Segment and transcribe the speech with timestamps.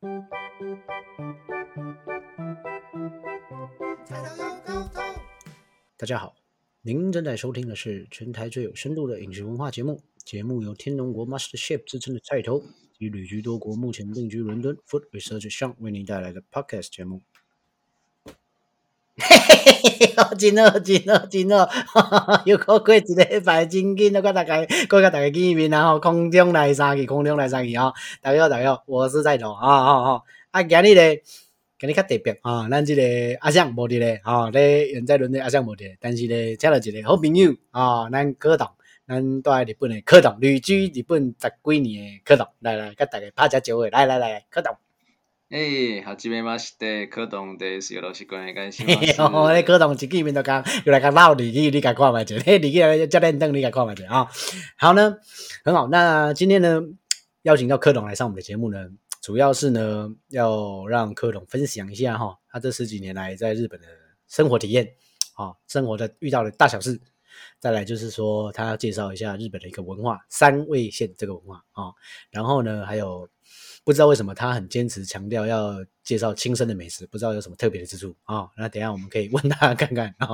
[0.00, 0.08] 大
[6.06, 6.34] 家好，
[6.80, 10.00] 您正在收听的是全台最有深度的饮食文化节目。
[10.24, 12.62] 节目由天龙国 Master Chef 之称的菜头
[12.94, 17.20] 及旅居多国、目前定居伦敦 Food Research 上为您带来的 Podcast 节目。
[19.20, 22.42] 嘿嘿嘿嘿，真好，真好，真好！
[22.46, 27.92] 又过过一礼拜，真紧，我大家，我甲大家见面然后空中来三去，空中来三去啊！
[28.22, 30.22] 大家好，大家好，我是菜头啊啊啊！
[30.50, 31.22] 啊，今日咧。
[31.78, 33.02] 今日较特别啊，咱即个
[33.40, 38.68] 阿相无伫咧，吼，咧远在伦敦阿相无伫咧，但是咧请了一个好朋友啊，咱柯董，
[39.08, 44.76] 咱住喺日本诶柯董，旅居日本十几年诶柯董，来来，甲大家拍只招诶，来来来，柯董。
[45.50, 48.84] 诶，好，这边嘛是的，柯董的是有罗是关系关系。
[49.18, 54.28] 哦，咧柯董一见面就讲，又来讲闹日语，你敢看觅者， 嘿，日语教练灯，你敢看觅者啊。
[54.78, 55.16] 好呢，
[55.64, 56.80] 很好，那今天呢，
[57.42, 58.90] 邀请到柯董来上我们的节目呢。
[59.20, 63.88] 主要是呢，要让柯董分享一下哈，他这十几年来在日本的
[64.28, 64.94] 生活体验，
[65.34, 67.00] 啊，生活的遇到的大小事。
[67.58, 71.90] 再来就是说，他要介绍一下日本的一个文化，三味线这个文化啊。
[72.30, 73.28] 然后呢，还有
[73.84, 78.48] 不知道为什么他很坚持强调要介绍亲生的美食，不知道有什么特别的之处啊。
[78.56, 80.28] 那等下我们可以问他看看啊。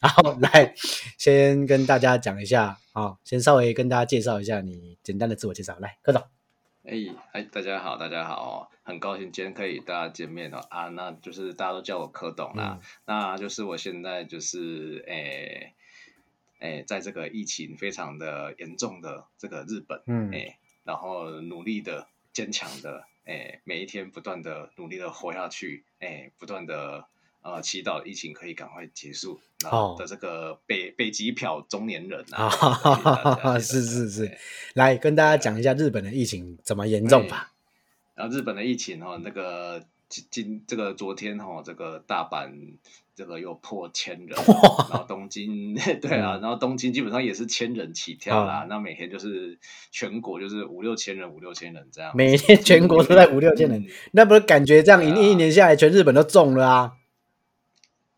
[0.00, 0.74] 然后来
[1.18, 6.22] 先跟大家讲一下啊，先稍微跟大家介绍一下你简单的自我介绍，来，柯董。
[6.84, 6.94] 哎，
[7.32, 15.72] 哎，大家好，大家好，很高兴今天可以大家见面哦啊，那就是大家都叫我柯董啦，那就是我现在就是诶
[16.60, 27.06] 诶，在这个疫情非常的严重的这个日本，嗯，哎，然后努力的、坚强的，哎，每一天不断的努力的活下去，哎，不断的。
[27.42, 29.40] 呃，祈祷疫情可以赶快结束。
[29.70, 32.50] 哦，的这个北北极漂中年人啊，
[33.62, 34.36] 是是是，
[34.74, 37.52] 来跟大家讲一下日本的疫情怎么严重吧。
[38.16, 42.76] 然后日本的疫情哈，那个今今这个昨天哈，这个大阪
[43.14, 44.28] 这个又破千人，
[44.90, 48.66] 然后东京 对啊，然后东京基本上也是千人起跳啦。
[48.68, 49.58] 那每天就是
[49.90, 52.12] 全国就是五六千人，五六千人这样。
[52.14, 56.92] 每天全国都在五六千人，那不是感觉这样一一年下来，全日本都中了啊？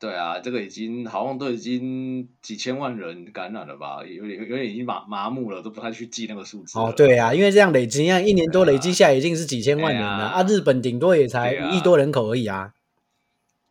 [0.00, 4.04] 对啊，这个已经好像都已经几千万人感染了吧？
[4.06, 6.78] 有点有点已经麻麻木了，都不太去记那个数字。
[6.78, 10.44] 哦，对啊，因为这样累积，样一年多累积下来已经是几千万人了啊！
[10.44, 12.74] 日本顶多也才一亿多人口而已啊。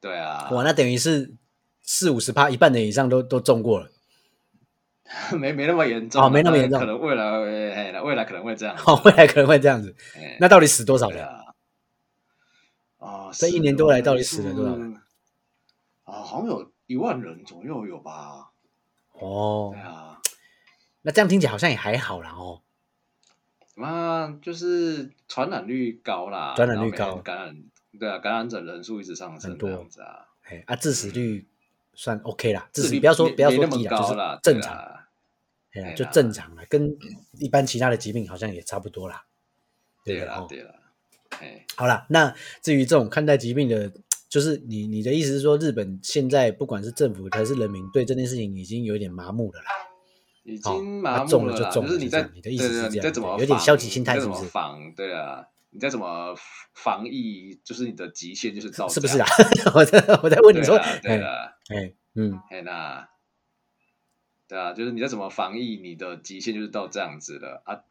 [0.01, 1.33] 对啊，哇，那等于是
[1.81, 3.89] 四五十趴，一半人以上都都中过了。
[5.39, 8.75] 没没那么严重，哦，没那么严重，可能未来哎，未来可能会这样。
[8.85, 9.95] 哦，未来可能会这样子。
[10.41, 11.45] 那到底死多少人啊？
[12.97, 14.93] 哦，这一年多来到底死了多少人？
[16.07, 18.49] 啊，好像有一万人左右有吧？
[19.11, 20.21] 哦，对啊，
[21.01, 22.61] 那这样听起来好像也还好啦哦。
[23.75, 27.63] 那就是传染率高啦，传染率高，感染
[27.99, 30.27] 对啊，感染者人数一直上升这样子啊。
[30.43, 31.45] 哎啊，致死率
[31.93, 34.75] 算 OK 啦，致死率不要说不要说低啦，就是正常。
[35.73, 36.97] 哎呀，就正常了，跟
[37.33, 39.25] 一般其他的疾病好像也差不多啦。
[40.05, 40.73] 对啦，对啦。
[41.41, 43.91] 哎，好了，那至于这种看待疾病的。
[44.37, 49.65] 就是你你的意思是说，日本现在不管是政府还是人民，对这件事情已经有点麻木了啦。
[50.43, 54.45] 已经麻木了，就是你在你的意思是这样，有点消极心态，是不是？
[54.45, 56.35] 防对啊，你在怎么
[56.75, 57.59] 防疫？
[57.63, 59.27] 就是你的极限就是到是不是啊？
[59.73, 63.09] 我在我在问你说，对啊，哎嗯，哎那
[64.47, 65.77] 对啊，就是你在怎么防疫？
[65.81, 67.81] 你的极限就是到这样子了啊。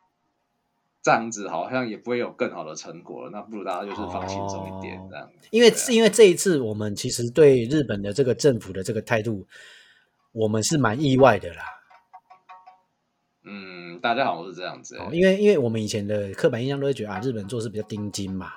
[1.06, 5.31] 这样子好像也不会有更好的成果了，那不如大家就是放轻松一点这样。
[5.53, 9.47] 因为是因为这一次我们其实对日本的这个政府的这个态度，
[10.33, 11.62] 我们是蛮意外的啦。
[13.44, 14.99] 嗯，大家好像是这样子。
[15.12, 18.50] 因为因为我们以前的刻板印象都会觉得啊，日本做事比较钉金嘛，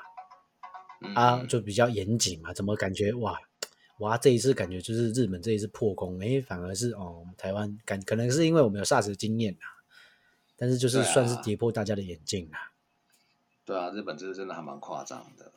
[1.13, 3.37] 啊就比较严谨嘛，怎么感觉哇
[3.99, 9.59] 哇这一次感觉就是日本这一次破功，哎反而是哦台湾感可能是因为我们有 SARS 经验呐。
[10.59, 12.71] 但是就是算是跌破大家的眼镜啦。
[13.65, 15.53] 对啊，日本这个真的还蛮夸张的。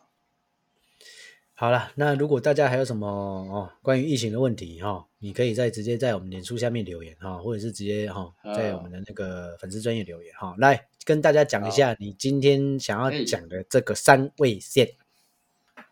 [1.54, 14.96] 好了，那如果大家还有什么哦关于疫情的问题哈，你可以再直接在我们脸书下面留言哈，或者是直接哈在我们的那个粉丝专业留言哈，来跟大家讲一下你今天想要讲的这个三味线。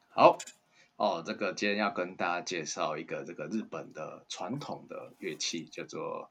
[0.08, 0.38] 好
[0.96, 6.30] 哦，这个今天要跟大家介绍一个这个日本的传统的乐器，叫做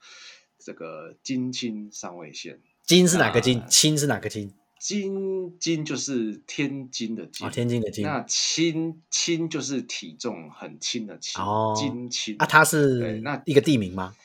[0.58, 2.62] 这个金青三味线。
[2.90, 3.62] 金是哪个金？
[3.70, 4.52] 青是哪个青？
[4.80, 8.04] 金金就是天津的金，天津的金。
[8.04, 11.40] 那轻轻就是体重很轻的轻。
[11.40, 14.16] 哦，金轻啊，它是那一个地名吗？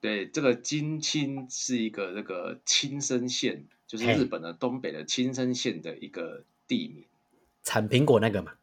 [0.00, 7.04] 对，这个金青是一个那个青森县，就是日本的东北的青森县的一个地名。
[7.62, 8.54] 产苹果那个嘛。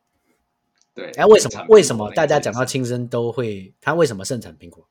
[0.94, 3.74] 对，哎，为什么为什么大家讲到是亲生都会？
[3.80, 4.86] 它为什么盛产苹果？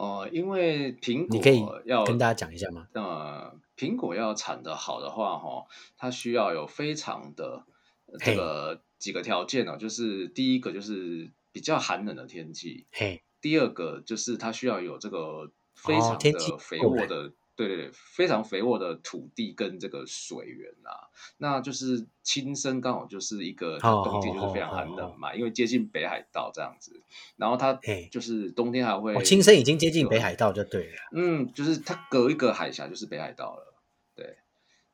[0.00, 2.88] 哦、因为苹果你可以要跟大家讲一下吗？
[2.94, 5.66] 呃，苹果要产的好的话，哈，
[5.98, 7.64] 它需要有非常的
[8.06, 27.02] 呃这个几个条件啊，就是第一个就是比较寒冷的天气，嘿，第二个就是它需要有这个非常的肥沃的，对对对，非常肥沃的土地跟这个水源啊，那就是亲生刚好就是一个冬天就是非常寒冷嘛，因为接近北海道这样子，
[27.36, 30.96] 然后它嘿就是冬天还会哦，亲生已经接近北海道就对了。
[31.12, 33.74] 嗯，就是它隔一个海峡就是北海道了，
[34.16, 34.38] 对，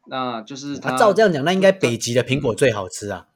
[0.07, 3.29] 那就是它、啊，照这样讲，那应该北极的苹果最好吃啊。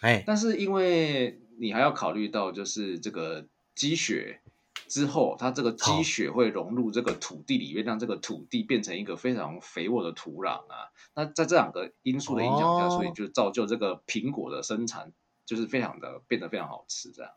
[0.00, 4.40] 哎，但是因为你还要考虑到，就是这个积雪
[4.88, 10.90] 之后，它这个好积雪会融入这个土地里面，让这个土地变成一个非常肥沃的土壤啊。
[11.14, 15.12] 那在这两个因素的影响下，哦所以就造就这个苹果的生产
[15.44, 17.32] 就是非常的变得非常好吃，这样。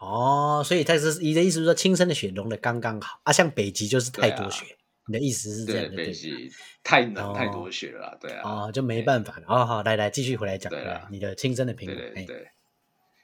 [0.00, 4.76] 哦，所以它是你的意思是说，亲生的雪融的刚刚好啊，像北极就是太多雪。
[5.06, 6.52] 你的意思是这样对，的，对了北极
[6.84, 9.46] 太冷太哦多雪了啊，对啊，哦，就没办法了。
[9.48, 12.48] 哦，好，来来，继续回来讲，对啦你的亲生的苹果，对，对对。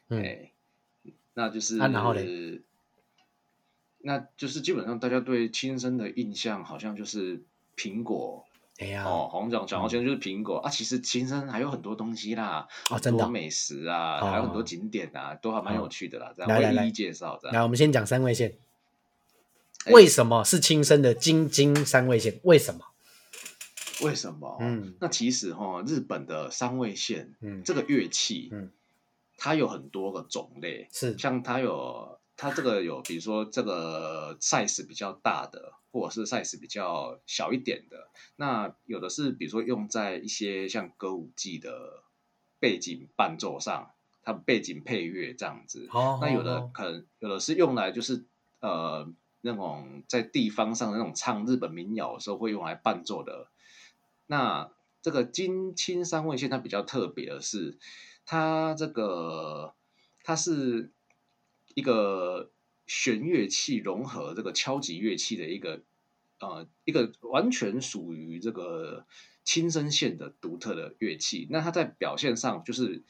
[0.08, 0.52] 嗯，哎，
[1.34, 2.60] 那就是、啊然后嘞
[4.08, 7.42] 那就是基本上大家对亲生的印象好像就是
[7.76, 8.42] 苹果
[8.78, 9.90] 哎呀，哦，好像讲讲到嗯。
[9.90, 17.64] 亲就是苹果、啊，其实亲生还有很多东西啦，哦真的美食啊，哦还有很多景点啊，都还蛮有趣的啦，这样来来来会一一介绍这来，样。
[17.64, 18.56] 我们先讲三位线，
[19.84, 19.92] 哎。
[19.92, 22.40] 为什么是亲生的京津三位线？
[22.44, 22.80] 为什么？
[24.00, 24.56] 为什么？
[24.60, 24.94] 嗯。
[25.00, 28.70] 那其实哈，日本的三味线嗯，这个乐器，嗯，
[29.36, 31.18] 它有很多个种类，是。
[31.18, 38.08] 像它有它这个有，比如说这个 size 比较大的，或者是 size 比较小一点的。
[38.36, 42.04] 那有的是比如说用在一些像歌舞伎的
[42.60, 43.90] 背景伴奏上，
[44.22, 45.88] 它背景配乐这样子。
[45.90, 48.24] 哦，那有的哦可能有的是用来就是
[48.60, 53.48] 呃那种在地方上的那种唱日本民谣的时候会用来伴奏的。
[54.26, 54.70] 那
[55.02, 57.78] 这个金青三味线它比较特别的是，
[58.24, 59.74] 它这个
[60.22, 60.92] 它是
[61.74, 62.50] 一个
[62.86, 65.82] 弦乐器融合这个敲击乐器的一个
[66.40, 69.06] 呃一个完全属于这个
[69.44, 71.46] 轻声线的独特的乐器。
[71.50, 73.02] 那它在表现上就是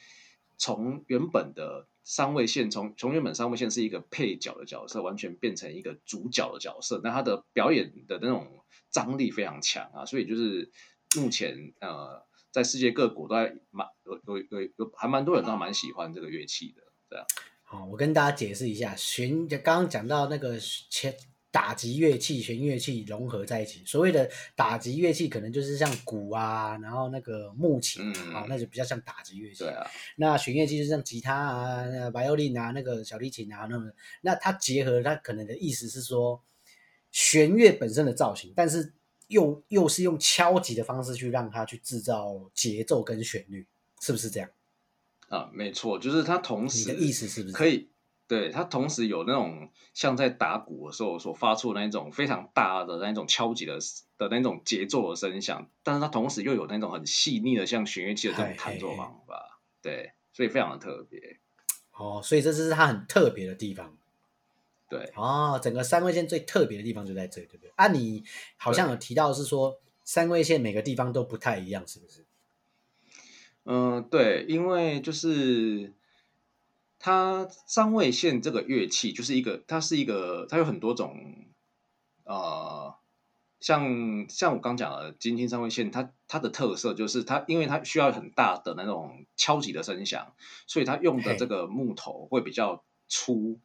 [0.56, 7.00] 从原本的三位线，从从原本三位线是一个配角的角色，完全变成一个主角的角色。
[7.04, 10.70] 那他的表演的那种张力非常强啊，所以就是
[11.16, 17.26] 目前呃，在世界各国都还蛮有有有有还蛮多人都蛮喜欢这个乐器的，这样
[17.70, 17.81] 样。
[17.81, 21.15] 好，我跟大家解释一下，弦就刚刚讲到那个弦
[21.50, 23.82] 打击乐器、弦乐器融合在一起。
[23.85, 28.03] 所谓的打击乐器，可能就是像鼓啊，然后那个木琴
[28.35, 29.65] 啊，那就比较像打击乐器。
[29.65, 29.87] 对啊，
[30.17, 33.91] 那弦乐器就是像吉他啊、那 violin 啊、那个小提琴啊，那么
[34.21, 36.43] 那它结合它可能的意思是说，
[37.11, 38.94] 弦乐本身的造型，但是
[39.29, 43.67] 又又是用敲击的方式去让它去制造节奏跟旋律，
[44.00, 44.49] 是不是这样？
[45.28, 47.90] 啊，没错，就是它同你时的意思是不是可以？
[48.26, 53.78] 对，它同时有那种像在打鼓的时候所发出的那一种非常大的那一种敲击的
[54.19, 61.38] 的那种节奏的声响，但是它同时又有那种很细腻的像弦乐器的这种弹奏方法，对，所以非常的特别。
[61.92, 63.97] 哦，所以这是它很特别的地方。
[64.90, 67.73] 对，哦，整个三位线最特别的地方就在这里，对不对？
[67.76, 68.23] 啊，你
[68.56, 72.25] 好像有提到是说三位线每个地方都不太一样，是不是？
[73.70, 75.92] 嗯、对，因为就是
[76.98, 81.44] 它三味线这个乐器就是一个，它是一个，它有很多种，
[82.25, 82.94] 呃，
[83.60, 90.32] 像像我刚讲的金听三味线，它它的特色就是它，因为它需要很大的那种敲击的声响，
[90.66, 93.60] 所以它用的这个木头会比较粗，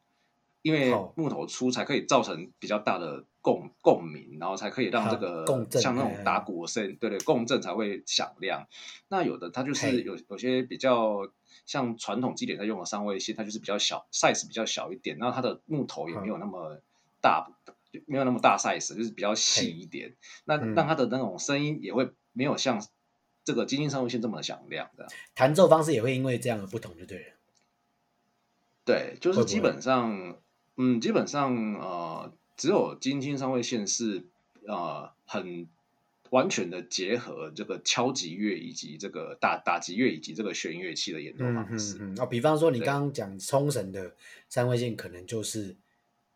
[0.63, 8.65] 因为哦木头粗才可以造成比较大的共共鸣，然后才可以让这啊个共振像那种打鼓的声，对对，共振才会响亮。
[9.09, 11.29] 那有的它就是有有些比较
[11.65, 16.81] 像传统基点在用的三味线，它就是比较小，size 比较小一点，然后它的木头也没有那么
[17.21, 17.51] 大，
[18.05, 20.15] 没有那么大 size，就是比较细一点。
[20.45, 22.81] 那嗯让它的那种声音也会没有像
[23.43, 25.07] 这个金星三味线这么响亮的。
[25.35, 27.25] 弹奏方式也会因为这样的不同，就对了。
[28.85, 30.37] 对，就是基本上，
[30.77, 34.25] 嗯，基本上呃，只有金星三味线是
[34.67, 35.67] 呃很
[36.29, 41.97] 完全的结合这个敲击乐以及这个打打击乐以及这个弦乐器的演奏嗯方式。
[41.99, 42.19] 嗯嗯。
[42.19, 44.15] 哦，比方说你刚刚讲冲绳的
[44.49, 45.75] 三位线，可能就是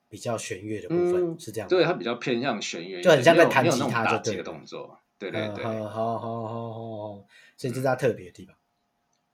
[0.08, 1.68] 比较弦乐的部分，嗯是这样。
[1.68, 5.00] 对，它比较偏向弦乐，就很像在弹吉他就打击的对了动作。
[5.18, 7.26] 对对对，嗯好好好好好好，
[7.58, 8.56] 所以这是它特别的地方。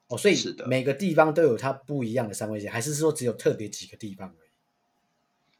[0.07, 4.33] 哦，所以每个地方都有它不一样的三味线，还是说只有特别几个地方？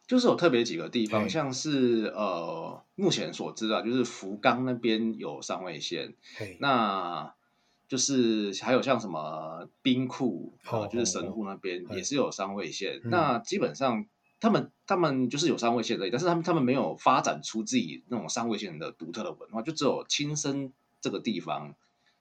[0.05, 6.13] 就是有特别几个地方，像是呃，目前所知啊就是福冈那边有三味线，
[6.59, 7.33] 那
[7.87, 12.99] 就是还有像什么冰库哦啊，就是神户那边哦也是有三味线。
[13.03, 14.05] 嗯那基本上
[14.39, 21.75] 他们他们就是有三味线而已，但是他们他们没有发展出自己那种三味线的独特的文化，就只有亲身这个地方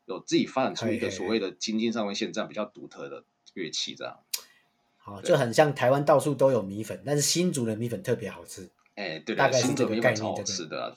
[0.07, 3.25] 有自己发展出一个所谓的京津三味线这样比较独特的
[3.55, 4.19] 乐器，这样。
[5.02, 10.94] 好，对就很像台湾到处都有米粉，但是新竹的米粉特别好吃，哎，对的，大概是这个概念对不对吃的，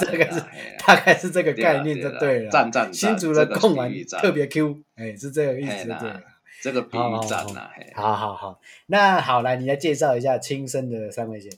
[0.00, 0.42] 这个是
[0.86, 2.50] 大概是这个概念就对了。
[2.50, 6.22] 赞赞赞新竹的这个贡丸特别 Q，哎，是这个意思就对了。
[6.60, 11.52] 这个比好好喻赞好呐，好好好，那好来，你来介绍一下亲生的三味线。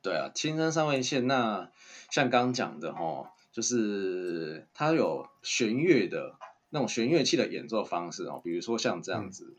[0.00, 1.70] 对啊，青山三味线那
[2.10, 6.36] 像刚刚讲的哈，就是它有弦乐的
[6.70, 9.58] 那种弦乐器的演奏方式哦，比如说像这样子，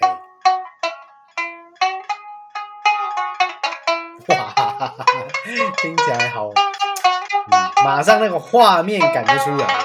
[0.00, 0.08] 嘿
[4.28, 4.54] 哇，
[5.76, 9.84] 听起来好，嗯，马上那个画面感就出来了。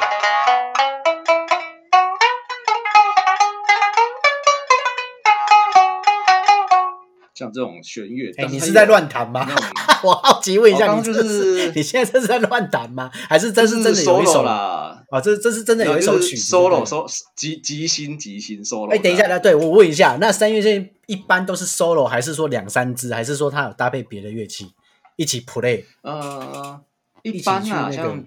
[7.36, 9.48] 像这种弦乐，哎、你是在有乱弹吗？
[10.04, 13.10] 我好奇问一下，我刚刚就你这是你现在这是在乱弹吗？
[13.30, 14.44] 还是真是真的有一首？
[14.44, 14.79] 啦，
[15.12, 18.92] 哦，这这是真的有一首曲子 solo 对 solo 即即兴即兴 solo。
[18.92, 24.74] 哎、等一下，来，对我问一下，那三月线一般都是 solo，还是说两三支，还是说它有搭配别的乐器
[25.16, 25.84] 一起 play？
[26.02, 26.82] 呃，
[27.24, 28.24] 一般啊，那个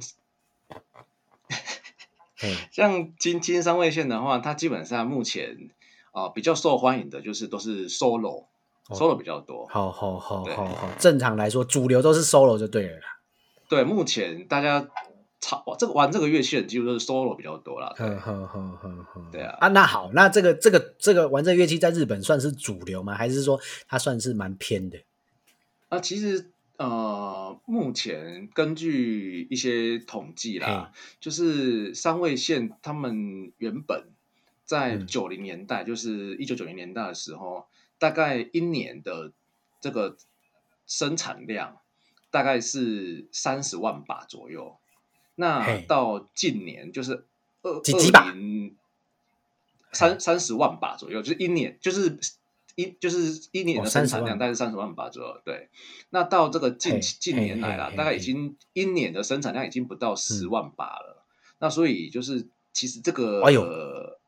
[2.37, 5.71] 像， 像金金三位线的话，它基本上目前
[6.11, 8.47] 啊、比较受欢迎的就是都是 solo、
[8.89, 9.67] 哦 solo 比较多。
[9.69, 13.05] 好好好好好，正常来说，主流都是 solo 就对了啦。
[13.69, 14.87] 对，目前大家
[15.43, 17.93] 操这个玩这个乐器的几乎都是 solo 比较多啦。
[17.97, 23.15] 对呵呵呵呵呵，对啊啊，那好，那这个这个这个玩这个乐器在日本算是主流吗？
[23.15, 24.99] 还是说它算是蛮偏的？
[25.91, 34.11] 那其实呃，目前根据一些统计啦，就是三味线他们原本
[34.65, 37.67] 在嗯九零年代，就是一九九零年代的时候，
[37.99, 39.33] 大概一年的
[39.81, 40.17] 这个
[40.87, 41.79] 生产量
[42.31, 44.77] 大概是三十万把左右。
[45.35, 47.25] 那到近年就是
[47.63, 48.27] 二几几把？
[48.27, 48.75] 二零
[49.93, 52.19] 三三十万把左右，就是一年就是
[52.75, 55.41] 一就是一年哦的生产量大概是三十万把左右。
[55.45, 55.69] 对，
[56.11, 61.25] 那到这个近近年来啦嘿嘿，大概已经一年的生产量已经不到十万把了。
[61.59, 63.63] 那所以就是其实这个，哎呦。
[63.63, 64.19] 呃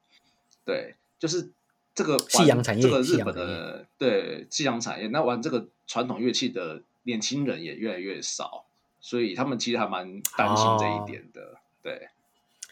[0.66, 1.50] 对，就是
[1.94, 8.64] 这个夕阳产业这个日本的对夕阳产业，那玩这个传统乐器的年轻人也越来越少，
[9.04, 11.58] 所以他们其实还蛮担心这一点的。
[11.82, 12.08] 对，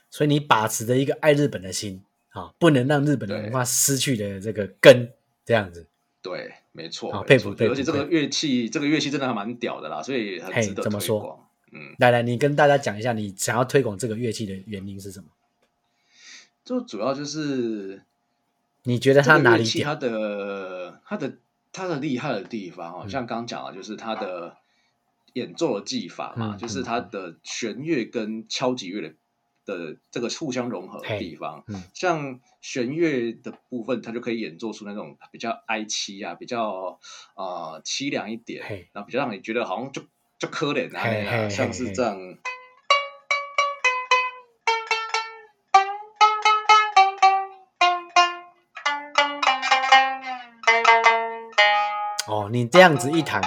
[0.09, 5.13] 所以你把持着一个爱日本的心啊，不能让日本的文化失去的这个根，
[5.45, 5.87] 这样子。
[6.23, 11.49] 对，没错，没好佩服错佩服而且这个佩乐器，这个乐器真的还蛮屌的啦，所以很值得怎么说推广。
[11.73, 15.27] 嗯，来来，你跟大家讲一下，你想要推广这个乐器的原因是什么？
[16.65, 18.03] 就主要就是
[18.85, 19.95] 你觉得它哪里它？
[19.97, 21.35] 的它的
[21.73, 24.57] 它的厉害的地方哦，嗯像刚刚讲的，就是它的
[25.35, 29.15] 演奏的技法嘛，嗯就是它的弦乐跟敲击乐的
[29.65, 31.65] 的这个互相融合的地方。
[31.69, 36.99] 嗯像弦乐的部分，它就可以演奏出那种比较哀凄啊，比较
[37.35, 38.63] 呃凄凉一点，
[38.93, 40.03] 然后比较让你觉得好像就
[40.39, 42.19] 就可怜啊像是这样。
[52.29, 53.43] 哦，你这样子一弹，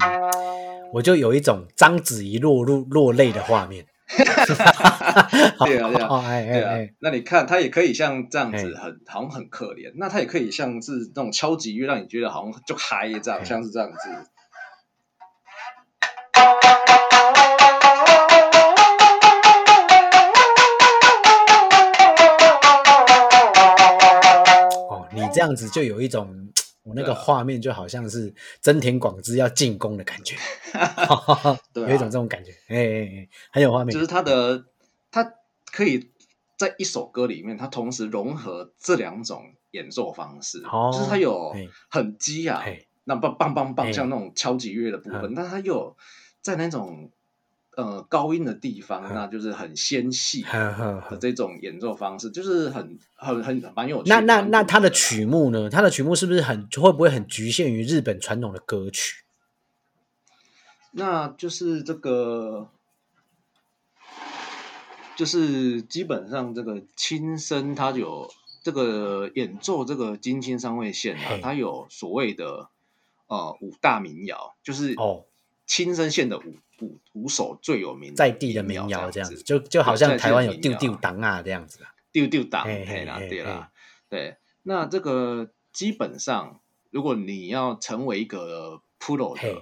[0.95, 3.85] 我就有一种章子怡落入落泪的画面。
[4.15, 6.07] 对啊对啊。
[6.09, 13.97] 哦，哎哎对啊哎，，那你看，他也可以像这样子嘿很好像很可怜，那他也可以像是那种敲击乐，让你觉得好像就嗨这样，像是这样子。
[24.89, 26.47] 哦，你这样子就有一种
[26.85, 30.35] 我那个画面就好像是真田广之要进攻的感觉
[31.73, 31.89] 对啊。
[31.89, 33.91] 有一种这种感觉，哎哎哎，很有画面。
[33.91, 34.65] 就是他的，
[35.11, 35.33] 他
[35.71, 36.11] 可以
[36.57, 41.55] 在一首歌里面，他同时融合这两种演奏方式，哦就是他有
[41.89, 42.63] 很激啊，
[43.05, 45.97] 那棒棒棒棒，像那种敲击乐的部分，但他又有
[46.41, 47.09] 在那种
[47.75, 55.69] 呃高音的地方，嗯那就是很纤细的呵这种演奏方式，就是很很很蛮有趣那那那它的曲目呢？
[55.69, 59.23] 它的曲目是不是很会不会很局限于日本传统的歌曲？
[60.91, 62.69] 那就是这个
[65.17, 68.31] 就是基本上这个轻声它有
[68.63, 72.69] 这个演奏这个金青三味线啊，它有所谓的
[73.27, 75.25] 呃五大民谣，就是哦，
[75.65, 81.91] 轻声线的五五五首最有名在地的民谣谣这样子，子，就就好像台湾有丢丢党啊这样子啊。
[82.11, 83.71] 丢丢档，嘿嘿嘿啦，嘿对啦，
[84.07, 84.37] 对。
[84.63, 89.61] 那这个基本上，如果你要成为一个 pro 嘿的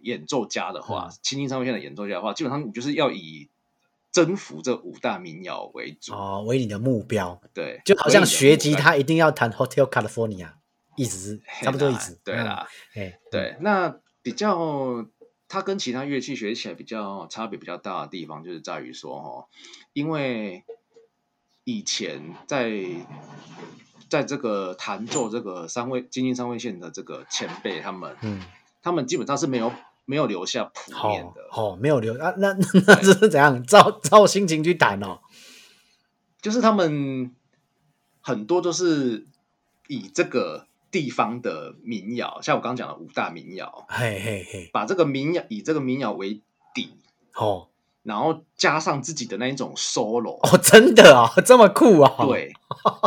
[0.00, 3.48] 演奏家的话嗯，轻轻三味线的演奏家的话，基本上你就是要以
[4.12, 6.14] 征服这五大民谣为主。
[6.14, 10.52] 哦，为你的目标，对，就好像学吉他一定要弹 Hotel California，
[10.96, 12.20] 一直差不多意啦思。
[12.24, 12.68] 对啦，
[13.32, 15.04] 对，那比较
[15.50, 19.48] 它跟其他乐器学起来比较差别比较大的地方，就是在于说哦，
[19.92, 20.62] 因为
[21.64, 22.86] 以前在
[24.08, 28.40] 在这个弹奏这个三位金星三位线的这个前辈，他们嗯，
[28.80, 29.72] 他们基本上是没有
[30.04, 32.52] 没有留下谱面好的，哦没有留啊，那
[32.86, 33.60] 那这是怎样？
[33.64, 35.18] 照照心情去弹哦。
[36.40, 37.34] 就是他们
[38.20, 39.26] 很多都是
[39.88, 46.40] 以这个地方的民谣，像我刚刚讲的五大民谣，嘿嘿嘿，把这个民谣以这个民谣为
[46.74, 46.94] 底，
[47.34, 47.68] 哦。
[48.02, 52.52] 然后加上自己的那一种 solo，、哦，真的哦，这么酷哦。，对，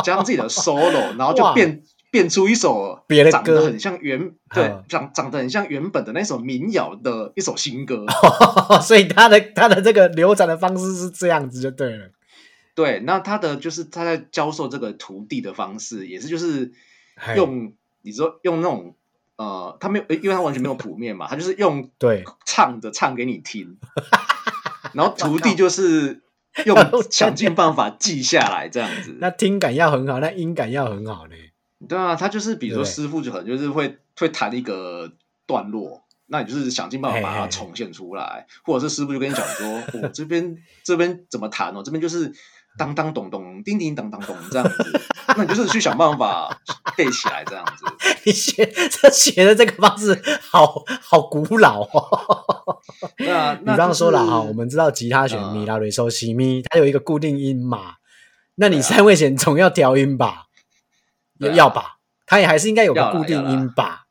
[0.04, 1.52] 加上自己的 solo， 然后就哇。
[1.52, 8.06] 变变出一首别的歌长得很像原对嗯长长得很像原本的那首民谣的一首新歌。
[8.80, 12.10] 所以他的他的这个流转的方式是这样子就对了。
[12.76, 16.72] 对，那他的就是他在教授这个徒弟的方式，也是就是嘿
[17.36, 18.94] 用你说用那种
[19.36, 23.78] 呃，他没有，因为他完全没有谱面嘛，他就是用 对，唱的唱给你听，
[24.94, 26.22] 然后徒弟就是
[26.66, 26.76] 用
[27.10, 29.16] 想尽办法记下来这样子。
[29.20, 31.34] 那听感要很好，那音感要很好呢。
[31.88, 35.12] 对啊，他就是比如说师傅就可能就是会会弹一个
[35.46, 42.32] 段落，那你就是想尽办法把它重现出来，或者是师傅就跟你讲说，我、这边这边怎么弹哦，这边就是
[42.76, 45.00] 当当咚咚，叮叮当当咚这样子，
[45.36, 46.60] 那你就是去想办法
[46.96, 47.84] 背起来这样子。
[48.26, 52.80] 你学这学的这个方式好好古老哦。
[53.16, 57.94] 对啊，比那方说了哈，我们知道吉他弦嗯咪拉瑞嗦西咪，它有一个固定音嘛，
[58.56, 60.46] 那你三位弦总要调音吧？
[61.38, 61.98] 要吧？
[62.26, 64.06] 它也还是应该有个固定音吧？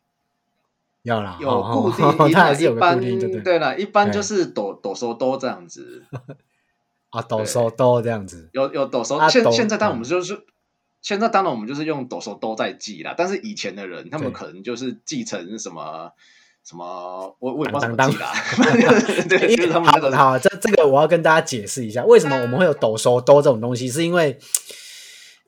[1.02, 3.42] 要啦，有哦固定哦音啊，它还是有个固定，对不对？
[3.42, 6.06] 对了，一般哎就是哆哆嗦哆这样子，
[7.14, 8.50] 啊，抖手抖这样子。
[8.54, 9.20] 有有抖手。
[9.30, 10.46] 现现在当然我嗯们就是。
[11.04, 16.10] 现在当然我们就是用抖手抖在记啦，但是以前的人他们可能就是继承什么
[16.64, 18.32] 什么，我我也不知道怎么当记啦，
[19.28, 24.40] 对，因为就是他们那个好好，这这个我要跟大家解释一下，为什么我们会有抖手抖这种东西，是因为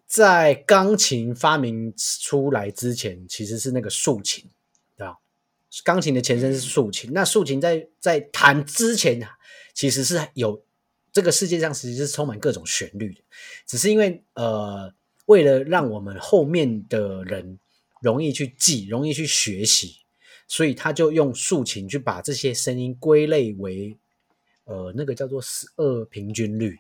[0.06, 4.44] 在钢琴发明出来之前，其实是那个竖琴，
[4.98, 5.16] 对吧？
[5.86, 9.26] 钢琴的前身是竖琴，那竖琴在在弹之前，
[9.74, 10.65] 其实是有
[11.16, 13.22] 这个世界上其实是充满各种旋律的，
[13.66, 14.94] 只是因为呃，
[15.28, 17.58] 为了让我们后面的人
[18.02, 20.00] 容易去记，容易去学习，
[20.46, 23.98] 所以他就用竖琴去把这些声音归类为
[24.66, 26.78] 呃那个叫做十二平均律。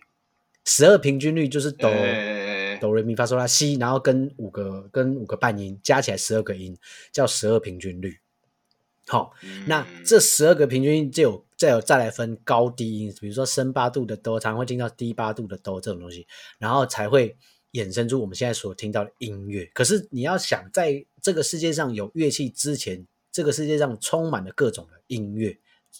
[0.65, 6.77] 十二平均律就是哆、哎哆来咪发嗦拉西，然后跟五个跟五个半音加起来十二个音，
[7.13, 8.19] 叫十二平均律。
[9.07, 9.33] 好，
[9.67, 16.25] 那嗯这十二个平均音就有再有再来分高低音，比如说升八度的哆，常会听到低八度的哆这种东西，
[16.57, 17.37] 然后才会
[17.73, 19.69] 衍生出我们现在所听到的音乐。
[19.73, 25.55] 可是你要想，在这个世界上有乐器之前，这个世界上充满了各种的音乐，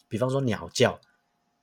[0.08, 1.00] 比方说鸟叫，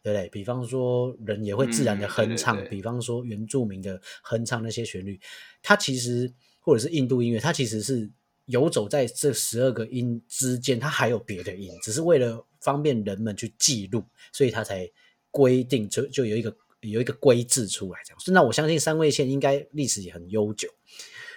[0.03, 0.29] 对不对？
[0.29, 5.21] 比方说人也会自然的嗯对哼唱，对对比方说原住民的哼唱那些旋律，
[5.61, 8.09] 它其实或者是印度音乐，它其实是
[8.47, 14.91] 游走在这十二个音之间，它还有别的音，只是为了方便人们去记录，所以它才
[15.31, 18.19] 规定就就有一个有一个规制出来这样。
[18.29, 20.69] 那我相信三味线应该历史也很悠久。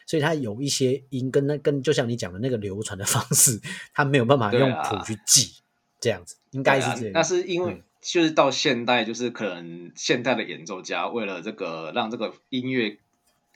[0.07, 3.59] 所以它有一些音跟那跟就像你讲的那个流传的方式，
[3.93, 5.51] 它没有办法用谱去记，
[5.99, 7.09] 这样子应该是这样。
[7.09, 12.99] 啊那是因为嗯就是到现代，就是可能现代的演奏家为了这个让这个音乐。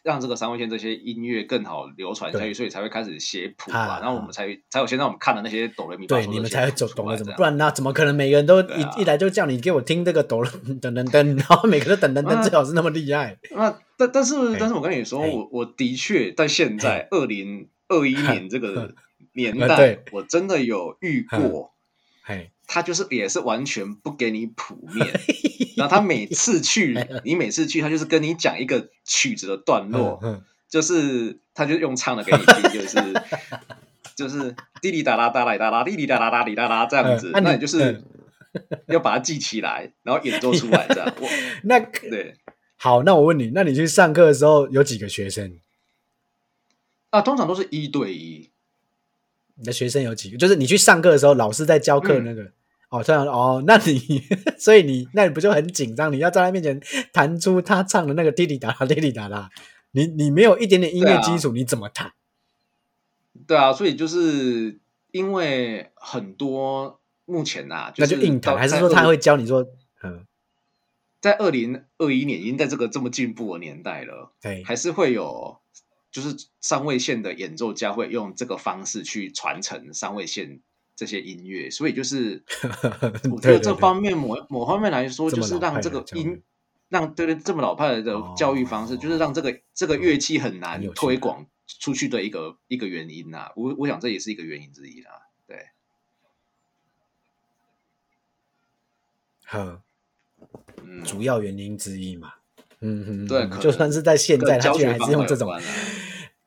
[0.03, 13.37] 让这个三味线这些音乐更好流传下去，所以才会开始写谱啊嘛，然后我们才才有现在我们看的那些哆来咪发对，你们才会走走懂了怎么，不然那怎么可能每个人都一、啊一来就叫你给我听这个抖了噔噔噔，然后每个都噔噔噔，啊最好是那么厉害。
[13.51, 18.93] 那但但是但是我跟你说，我我的确在现在二零二一 年这个
[19.33, 21.73] 年代我真的有遇过，
[22.23, 25.07] 嘿，他就是也是完全不给你谱面，
[25.75, 32.97] 然后他每次去， 你每次去，他就是跟你讲一个曲子的段落，嗯就是他就用唱的给你听，就是
[34.15, 38.03] 就是滴滴答答答啦答啦，滴滴答答答滴答答这样子，那你就是
[38.85, 41.11] 要把它记起来，然后演奏出来这样。
[41.19, 41.27] 我
[41.63, 42.35] 那对
[42.77, 45.57] 好，那我问你，那你去上课的时候有几个学生？
[47.09, 48.51] 啊，通常都是一对一。
[49.55, 50.37] 你的学生有几个？
[50.37, 52.53] 就是你去上课的时候，老师在教课那个。
[52.89, 54.23] 哦，这样哦，那你
[54.57, 56.11] 所以你那你不就很紧张？
[56.11, 56.81] 你要在他面前
[57.13, 59.51] 弹出他唱的那个滴滴答答滴滴答答，
[59.91, 62.13] 你你没有一点点音乐基础，你怎么弹？
[63.45, 64.79] 对啊，所以就是
[65.11, 69.67] 因为很多目前呐，那就硬弹，还是说他会教你说，
[70.01, 70.25] 嗯，
[71.21, 75.59] 在二零二一年已经在这个这么进步的年代了，对，还是会有
[76.11, 80.61] 就是三位线的演奏家会用这个方式去传承三位线。
[80.99, 82.43] 这些音乐，所以就是
[83.31, 86.41] 我觉得这方面某某方面来说，就是让这个音
[86.89, 93.49] 让对对这么老派的教育方式，就是让这个这个乐器很难推广出去的一个一个原因呐。
[93.55, 95.11] 我我想这也是一个原因之一啦。
[95.47, 95.69] 对，
[99.45, 99.79] 好，
[101.05, 102.33] 主要原因之一嘛。
[102.81, 105.49] 嗯哼，对，就算是在现在，他居然还是用这种。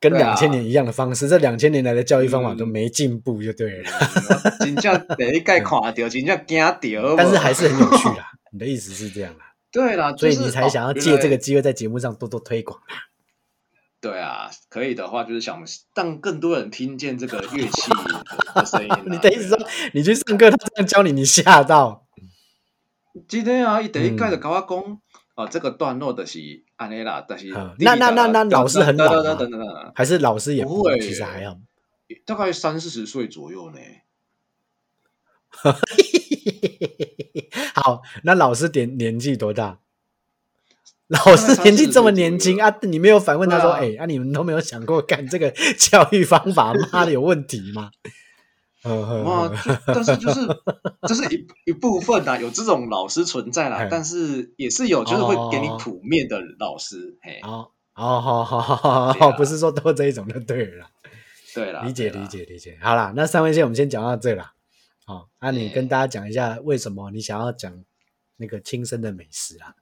[0.03, 3.91] 跟两千年一样的方式，这两千年来的教育方法都没进步，就对了。
[4.59, 7.15] 真叫第一盖看掉， 真叫惊掉。
[7.17, 8.33] 但是还是很有趣啦。
[8.51, 9.55] 你的意思是这样啦？
[9.71, 12.97] 对啦，所以你才想要借这个机会在节目上多多推广啦。
[14.01, 17.91] 对啊，可以的话就是想让更多人听见这个乐器
[18.57, 18.89] 的声音。
[19.07, 19.59] 你的意思说，
[19.95, 22.09] 你去上课，他这样教你，你吓到？
[23.29, 24.99] 今天啊，一第一盖就跟我讲。
[25.35, 29.39] 哦，这个段落的是安尼啦，但是那那那那老师很老吗？
[29.95, 31.01] 还是老师也不会？
[31.01, 31.57] 其实还好，
[32.27, 33.79] 大概三四十岁左右呢。
[37.75, 39.79] 好，那老师点年纪多大？
[41.09, 42.75] 老师年纪这么年轻啊？
[42.83, 47.91] 你没有反问他说：“哎，啊，你们都没有想过干这个教育方法，妈的有问题吗？”
[49.25, 49.49] 哇！
[49.87, 50.41] 但是就是
[51.07, 57.17] 这是一一部分啊，有这种老师存在啦，但是也是有就是会给你谱面的老师。
[57.23, 60.91] 嘿，哦哦，好好好好，不是说都这一种就对了。
[61.55, 62.77] 对了，理解理解理解。
[62.81, 64.53] 好啦，那三位先我们先讲到这啦。
[65.05, 67.85] 好，那你跟大家讲一下为什么你想要讲
[68.39, 69.77] 那个亲生的美食啊？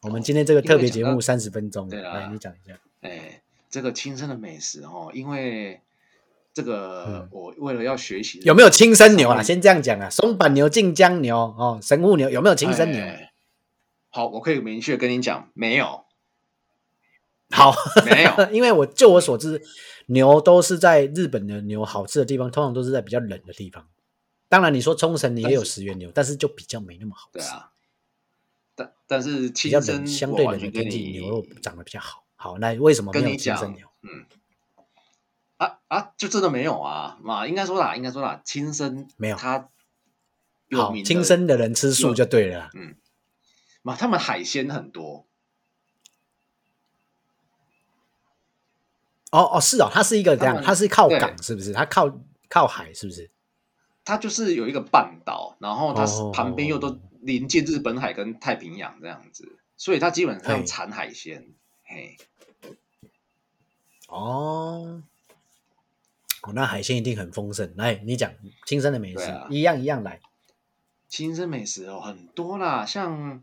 [0.00, 2.78] 我们今天这个特别节目三十分钟，来你讲一下。
[3.02, 5.82] 哎，这个亲生的美食哦，因为。
[6.56, 9.42] 这个我为了要学习，有没有青生牛啊？
[9.42, 13.04] 先这样讲啊，松板牛、晋江牛哦，神户牛有没有青生牛？
[14.08, 16.06] 好，我可以明确跟你讲，没有。
[17.50, 17.74] 好，
[18.06, 19.60] 没有， 因为我就我所知，
[20.06, 23.86] 牛都是在日本的牛好吃的地方，通常都是在比较冷的地方。
[24.48, 27.38] 当然，你说冲绳也有石原牛，但是就比较没那么好吃。
[27.40, 27.70] 对啊，
[28.74, 32.24] 但但是比较冷，相对冷的天气，牛肉长得比较好。
[32.34, 33.86] 好，那为什么没有青生牛？
[34.00, 34.24] 嗯。
[35.88, 37.46] 啊啊，就真的没有啊嘛？
[37.46, 39.68] 应该说啦，应该说啦，亲生没有他
[40.72, 42.70] 好亲生的人吃素就对了。
[42.74, 42.96] 嗯，
[43.82, 45.26] 嘛，他们海鲜很多。
[49.30, 51.72] 哦哦，是哦，它是一个这样，它是靠港是不是？
[51.72, 52.18] 它靠
[52.48, 53.30] 靠海是不是？
[54.04, 61.48] 它就是有一个半岛，然后它旁边又都临近日本海跟太平洋这样子，所以它基本上产海鲜。
[61.84, 62.16] 嘿，
[64.08, 65.02] 哦。
[66.54, 67.72] 那海鲜一定很丰盛。
[67.76, 68.32] 来，你讲
[68.66, 70.20] 亲生的美食，一样一样来。
[71.08, 73.42] 亲生美食哦，很多啦，像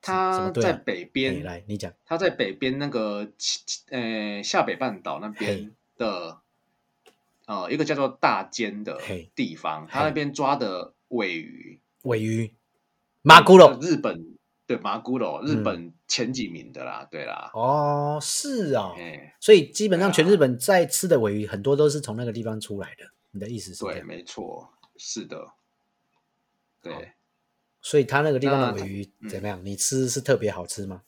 [0.00, 3.28] 他在北边，来你讲，他在北边那个
[3.90, 6.38] 呃下北半岛那边的
[7.46, 9.00] 呃一个叫做大间的
[9.34, 12.54] 地方，他那边抓的尾鱼，尾鱼，
[13.22, 14.35] 马古罗，日本。
[14.66, 17.50] 对麻古楼，日本前几名的啦，对啦。
[17.54, 18.92] 哦，是啊，
[19.40, 23.04] 所以基本上全日本在吃的尾鱼很多都是从那个地方出来的。
[23.30, 23.84] 你的意思是？
[23.84, 25.52] 对，没错，是的。
[26.82, 27.12] 对，
[27.80, 29.60] 所以他那个地方的尾鱼怎么样？
[29.64, 31.02] 你吃是特别好吃吗？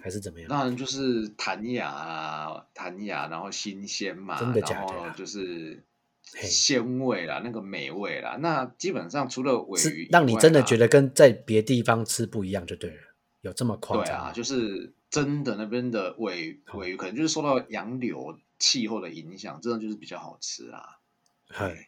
[0.00, 0.48] 还是怎么样？
[0.48, 5.10] 当然就是弹牙啊，弹牙，然后新鲜嘛，真的假的？
[5.16, 5.84] 就是
[6.32, 8.36] 鲜味啦，那个美味啦。
[8.40, 13.02] 那基本上除了尾鱼，让你真的觉得跟在别地方吃不一样就对了。
[13.42, 14.06] 有这么夸张？
[14.06, 20.98] 对啊，就是真的那边的尾尾鱼，可能就是受到洋流气候的影响，真的就是比较好吃啊。
[21.56, 21.86] 对，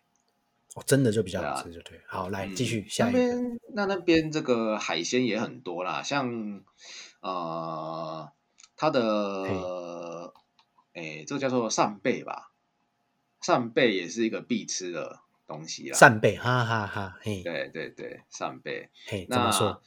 [0.74, 2.00] 哦，真的就比较好吃，就对。
[2.06, 3.58] 好，来继续下一边。
[3.74, 6.62] 那那边这个海鲜也很多啦，像
[7.20, 8.30] 呃，
[8.76, 10.32] 它的
[10.94, 12.52] 哎，这个叫做扇贝吧。
[13.40, 15.96] 扇贝也是一个必吃的东西啦。
[15.96, 19.82] 扇贝，哈哈哈，嘿，对对对，扇贝，嘿，怎么说？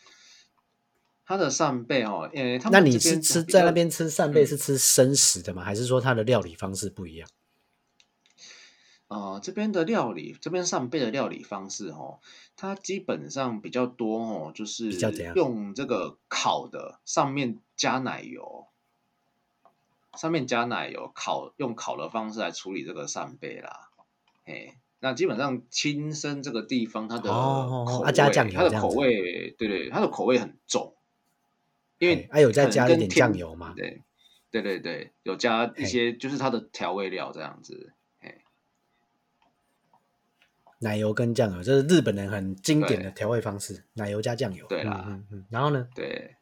[1.26, 5.64] 它的扇贝哦，呃，那你是吃在那边吃扇贝是吃生食的吗？
[5.64, 7.30] 还是说它的料理方式不一样？
[9.08, 12.20] 呃，这边的料理，这边扇贝的料理方式哦，
[12.56, 14.92] 它基本上比较多哦，就是
[15.36, 18.68] 用这个烤的，上面加奶油，
[20.17, 23.89] 上面加奶油烤，用烤的方式来处理这个扇贝啦。
[24.45, 30.95] 哎，那基本上青森这个地方，它的口味，啊加酱油它的口味，对对，它的口味很重，
[31.97, 34.02] 因为它啊有再加一点酱油嘛对
[34.52, 37.93] 对对对，有加一些就是它的调味料这样子。
[40.84, 44.65] 奶油跟酱油，这是日本人很经典的对调味方式，奶油加酱油。
[44.67, 45.45] 对啦嗯嗯嗯。
[45.52, 45.88] 然后呢？
[45.93, 46.38] 对，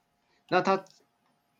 [0.48, 0.86] 那它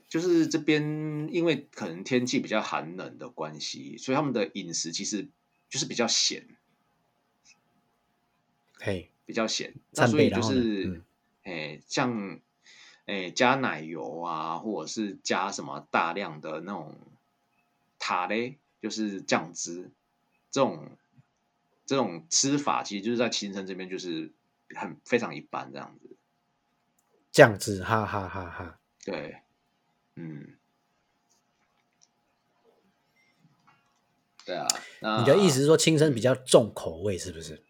[0.10, 5.30] 就是这边因为可能天气比较寒冷的关系，所以他们的饮食其实
[5.70, 6.48] 就是比较咸，
[8.80, 9.76] 嘿，比较咸。
[9.92, 10.42] 那，所以就？
[10.42, 11.04] 是嗯，，
[11.44, 12.40] 诶、像
[13.06, 16.96] 诶、加奶油啊，或者是加什么大量的那种
[17.98, 19.92] 塔嘞，就是酱汁
[20.52, 20.98] 这种
[21.86, 24.32] 这种吃法，其实就是在青城这边就是
[24.76, 26.16] 很非常一般这样子。
[27.32, 28.80] 酱汁，哈哈哈哈。
[29.04, 29.42] 对，
[30.22, 30.46] 嗯，
[34.46, 34.68] 对啊，
[35.02, 37.64] 那你的意思是说轻生比较重口味，是不是？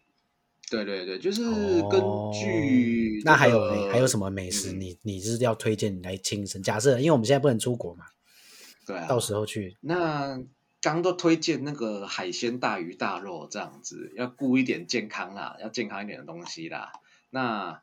[0.68, 1.42] 对对对，就是
[1.90, 2.00] 根
[2.32, 3.88] 据、哦那还有呢？
[3.92, 4.30] 还有什么？
[4.30, 6.60] 美食嗯你你是要推荐来轻生？
[6.60, 8.06] 假设因为我们现在不能出国嘛，
[8.84, 10.40] 对啊，到时候去那
[10.80, 16.92] 刚都推荐那个海鲜大鱼大肉这样子，要顾一点健康啦，要健康一点的东西啦。
[17.30, 17.82] 那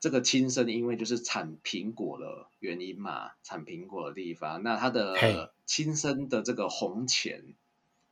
[0.00, 7.42] 这个亲生因为就是产苹果的原因嘛，产苹果的地方，那它的亲生的这个红钱，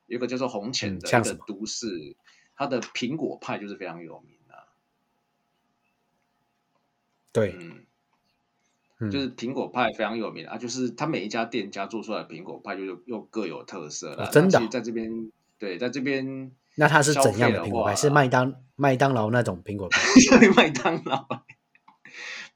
[0.07, 1.09] 有一个叫做红钱的
[1.47, 2.17] 都市，
[2.57, 4.67] 它的苹果派就是非常有名的、
[7.33, 7.85] 对，嗯，
[8.99, 14.25] 嗯，就是苹果派非常有名啊，就是它每一家店家做出来的苹果派就又又各有特色了。
[14.27, 17.95] 哦真的在这边，对，在这边那它是怎样的苹果派？
[17.95, 20.01] 是麦当麦当劳那种苹果派？
[20.21, 21.27] 像麦当劳，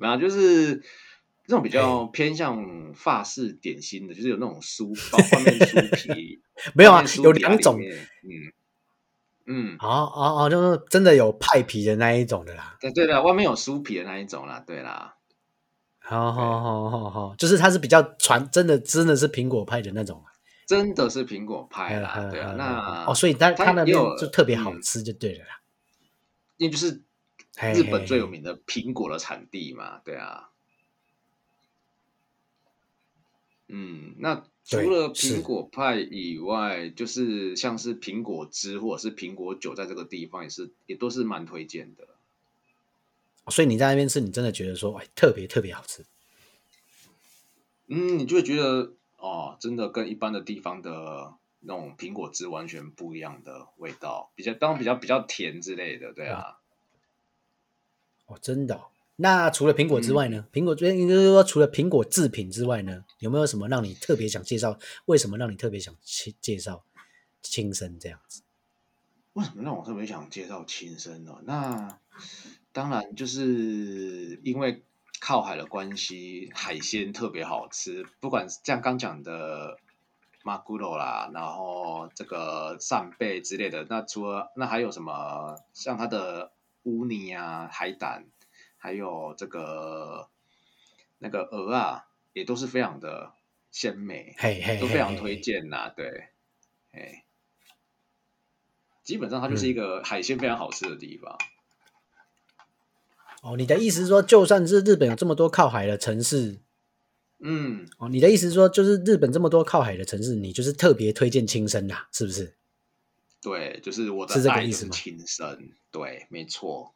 [0.00, 0.76] 没有，就是
[1.46, 6.40] 这种比较偏向法式点心的，就是有那种酥包，外面酥皮，
[6.74, 7.78] 没有啊有皮两种。
[7.80, 8.52] 嗯
[9.46, 12.76] 嗯，哦哦哦，就是真的有派皮的那一种的啦。
[12.80, 15.16] 对对的，外面有酥皮的那一种啦，对啦，
[15.98, 20.30] 好好好好好，就是它是比较传，真的真的是苹果派的那种啊。
[20.68, 25.60] 真的是苹果派啦，嗯对啊嗯，那哦，所以它它它那边就特别好嗯吃，就对了啦。
[26.58, 27.00] 因为就是嘿
[27.74, 30.50] 日本最有名的苹果的产地嘛，对啊。
[33.68, 42.08] 嗯，那除了是苹果派以外，就是像是苹果汁或者是苹果酒，在这个地方也是也都是蛮推荐的。
[43.48, 46.04] 所以你在那边吃，你真的觉得说，哎，特别特别好吃。
[47.86, 56.59] 嗯，你就会觉得哦，真的跟一般的地方的那种苹果汁完全不一样的味道，比较当然比较比较甜之类的，对啊。
[58.30, 58.80] 哦，真的、哦。
[59.16, 60.46] 那除了苹果之外嗯呢？
[60.52, 64.78] 苹果这边应该说，除了苹果制品之外呢，有没有什么让你特别想介绍？
[65.04, 66.84] 为什么让你特别想介介绍
[67.42, 68.42] 亲生这样子？
[69.34, 71.34] 为什么让我特别想介绍亲生呢？
[71.44, 71.98] 那
[72.72, 74.84] 当然就是因为
[75.20, 78.06] 靠海的关系，海鲜特别好吃。
[78.20, 79.76] 不管是像刚讲的
[80.42, 86.52] 马古罗啦，然后这个扇贝之类的，那除了那还有什么像它的
[86.84, 88.26] 乌尼啊、海胆，
[88.76, 90.28] 还有这个
[91.18, 93.32] 那个鹅啊，也都是非常的
[93.70, 94.34] 鲜美。
[94.38, 95.38] 嘿嘿，都非常推。
[95.40, 96.28] 荐呐、对，
[96.92, 97.24] 哎，
[99.02, 101.38] 基本上它就是嗯一个海鲜非常好吃的地方。
[103.42, 106.60] 哦，你的意思是说，就算是日本有这么多靠海的城市，
[107.38, 112.56] 嗯，哦，你的意思是说，就是日本这么多靠海的城市，你就是特别推荐青森啦，是不是？
[113.42, 116.94] 对，就是我的是这个意思吗亲生，对，没错。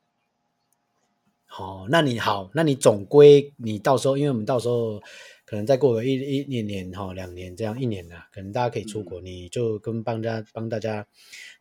[1.57, 5.01] 哦，那你好，那你总归你到时候，因为我们到时候
[5.45, 11.07] 可能再过个一一一年哈、两年这样一年啊，可能大家可以出国，你就跟帮大家帮大家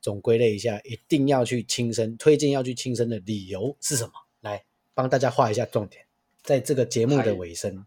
[0.01, 4.11] 总归类一下，一定要去亲身推荐要去亲身的理由是什么？
[4.41, 4.65] 来
[4.95, 6.05] 帮大家画一下重点，
[6.41, 7.85] 在这个节目的尾声，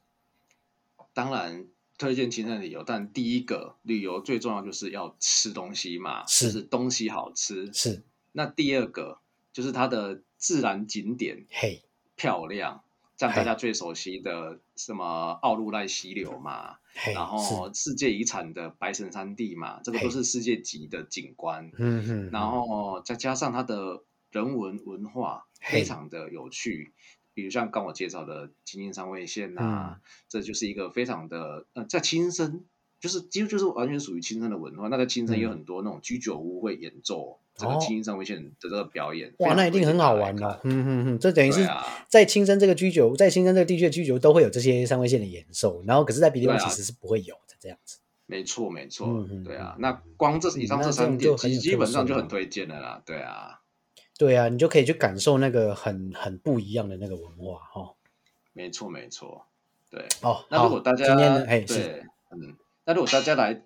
[1.12, 1.66] 当然
[1.98, 6.46] 推荐亲生旅游，但第一个旅游最重要就是要吃东西嘛，是。
[6.46, 7.72] 就是东西好吃。
[7.72, 8.02] 是。
[8.32, 9.18] 那第二个
[9.52, 11.82] 就是它的自然景点嘿，
[12.14, 12.85] 漂亮，
[13.16, 21.72] 像大家最熟悉的什么奥路赖溪流嘛，嘿，然后世界遗产的白神山地嘛，这个都是世界级的景观。
[21.78, 26.92] 嗯嗯，然后再加上它的人文文化非常的有趣，
[27.37, 32.64] 比如像刚我介绍的金金山卫线呐、嗯这就是一个非常的呃，在亲生
[32.99, 34.88] 就是几乎就是完全属于亲生的文化。
[34.88, 39.35] 那在亲生嗯有很多那种居酒屋会演奏这个青山危线的这个表演。
[39.40, 40.62] 哇，那一定很好玩了。
[40.64, 47.99] 嗯嗯嗯，这等于是啊在青森这个居酒，在青森这个地区的居酒都会有这些三味线的演奏，然后可是，在别地方对啊其实是不会有的这样子。
[48.25, 49.77] 没错没错对啊。
[49.79, 53.01] 那光这以上那这这三点，样就很有其实基本上就很推荐的啦。
[53.07, 53.61] 对啊，
[54.18, 57.94] 对啊，你就可以去感受那个很很不一样的那个文化哈、哦。
[58.52, 59.44] 没错没错，
[59.90, 60.07] 对。
[60.22, 63.62] 哦，那如果大家今天呢，嘿是对，嗯，那如果大家来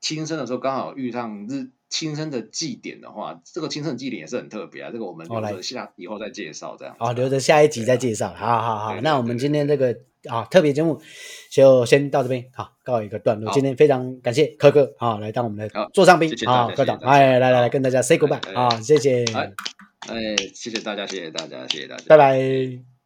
[0.00, 4.90] 亲生的时候刚好遇上日亲生的祭典的话，这个亲生的祭典也是很特别啊。
[4.92, 8.34] 这个我们留着下以后再介绍，这样好留着下一集再介绍。
[8.34, 9.96] 好好好，那我们今天这个
[10.28, 11.00] 啊特别节目
[11.50, 13.50] 就先到这边，好告一个段落。
[13.54, 19.24] 今天非常感谢柯哥啊来当我们的座上宾谢谢大啊，柯董，家谢谢大家哎，来来来跟大家 say goodbye 哎啊，谢谢，
[20.08, 22.38] 哎哎，谢谢大家，谢谢大家，谢谢大家，拜，拜，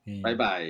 [0.07, 0.67] 嗯拜拜。